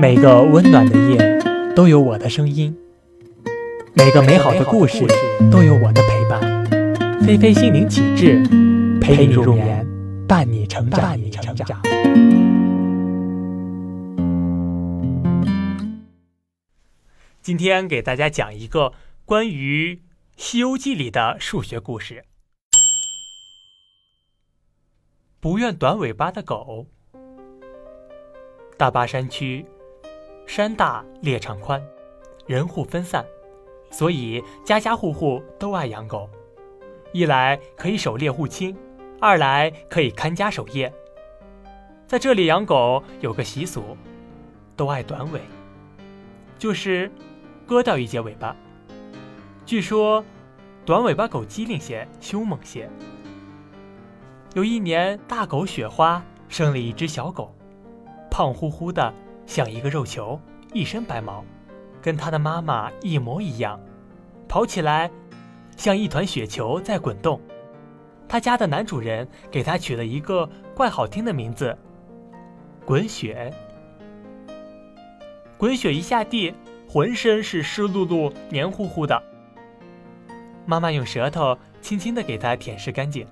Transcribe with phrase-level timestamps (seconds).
[0.00, 2.76] 每个温暖的夜都有我的声音，
[3.94, 5.06] 每个美好的故事
[5.50, 6.64] 都有我的陪伴。
[7.22, 8.42] 菲菲心灵启智，
[9.00, 9.86] 陪你入眠，
[10.28, 11.00] 伴你成长。
[11.00, 11.80] 伴你成长。
[17.42, 18.92] 今天给大家讲一个
[19.24, 19.94] 关于
[20.36, 22.24] 《西游记》里的数学故事。
[25.40, 26.86] 不愿短尾巴的狗。
[28.78, 29.64] 大巴山区，
[30.46, 31.82] 山大猎场宽，
[32.44, 33.24] 人户分散，
[33.90, 36.28] 所以家家户户都爱养狗。
[37.12, 38.76] 一来可以狩猎护亲，
[39.18, 40.92] 二来可以看家守业。
[42.06, 43.96] 在这里养狗有个习俗，
[44.76, 45.40] 都爱短尾，
[46.58, 47.10] 就是
[47.66, 48.54] 割掉一截尾巴。
[49.64, 50.22] 据说，
[50.84, 52.90] 短尾巴狗机灵些，凶猛些。
[54.52, 57.50] 有一年，大狗雪花生了一只小狗。
[58.36, 59.14] 胖乎乎的，
[59.46, 60.38] 像一个肉球，
[60.74, 61.42] 一身白毛，
[62.02, 63.80] 跟他的妈妈一模一样，
[64.46, 65.10] 跑起来
[65.74, 67.40] 像一团雪球在滚动。
[68.28, 71.74] 他家的男主人给他取了一个怪好听的名字——
[72.84, 73.50] 滚雪。
[75.56, 76.52] 滚雪一下地，
[76.86, 79.22] 浑身是湿漉漉、黏糊糊的。
[80.66, 83.26] 妈妈用舌头轻轻地给它舔舐干净。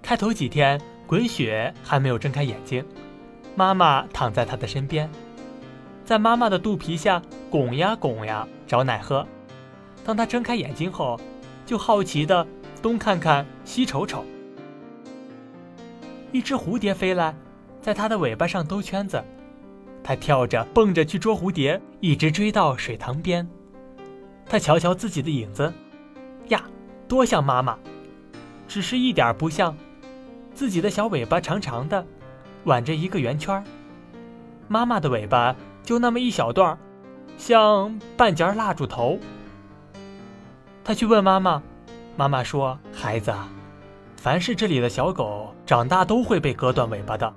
[0.00, 0.80] 开头几天。
[1.12, 2.82] 滚雪还没有睁开眼睛，
[3.54, 5.10] 妈妈躺在他的身边，
[6.06, 9.26] 在妈妈的肚皮下拱呀拱呀找奶喝。
[10.06, 11.20] 当他睁开眼睛后，
[11.66, 12.46] 就好奇的
[12.80, 14.24] 东看看西瞅瞅。
[16.32, 17.34] 一只蝴蝶飞来，
[17.82, 19.22] 在他的尾巴上兜圈子，
[20.02, 23.46] 他跳着蹦着去捉蝴蝶，一直追到水塘边。
[24.46, 25.70] 他瞧瞧自己的影子，
[26.48, 26.64] 呀，
[27.06, 27.78] 多像妈妈，
[28.66, 29.76] 只是一点不像。
[30.54, 32.04] 自己的小尾巴长长的，
[32.64, 33.62] 挽着一个圆圈
[34.68, 36.78] 妈妈的尾巴就那么一小段
[37.36, 39.18] 像半截蜡烛头。
[40.84, 41.62] 他去问妈妈，
[42.16, 43.32] 妈妈说：“孩子，
[44.16, 47.32] 凡是这里的小狗，长大都会被割断尾巴的。”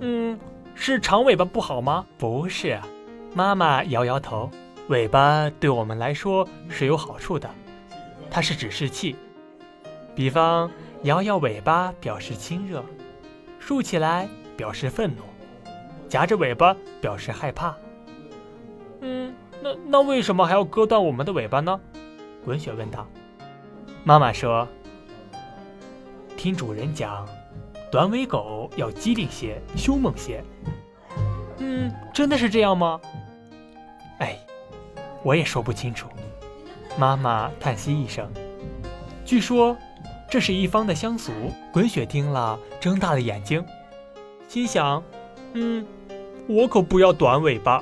[0.00, 0.38] 嗯，
[0.74, 2.04] 是长尾巴不好吗？
[2.18, 2.78] 不是，
[3.34, 4.50] 妈妈摇摇头。
[4.88, 7.48] 尾巴对我们来说是有好处的，
[8.30, 9.16] 它是指示器，
[10.14, 10.70] 比方。
[11.04, 12.82] 摇摇尾巴表示亲热，
[13.58, 14.26] 竖起来
[14.56, 15.22] 表示愤怒，
[16.08, 17.76] 夹着尾巴表示害怕。
[19.02, 21.78] 嗯，那那为什么还要割断我们的尾巴呢？
[22.42, 23.06] 滚雪问道。
[24.02, 24.66] 妈妈说
[26.38, 27.28] ：“听主人讲，
[27.92, 30.42] 短尾狗要机灵些，凶猛些。”
[31.60, 32.98] 嗯，真的是这样吗？
[34.20, 34.38] 哎，
[35.22, 36.08] 我也说不清楚。
[36.98, 38.26] 妈妈叹息一声。
[39.26, 39.76] 据说。
[40.34, 41.30] 这是一方的乡俗。
[41.72, 43.64] 滚雪听了，睁大了眼睛，
[44.48, 45.00] 心想
[45.54, 45.86] ：“嗯，
[46.48, 47.80] 我可不要短尾巴。”